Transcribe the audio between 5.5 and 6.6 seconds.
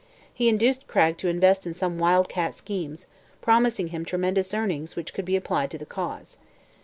to the Cause.